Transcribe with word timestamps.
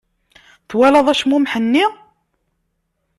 Twalaḍ 0.69 1.07
acmumeḥ-nni? 1.13 1.85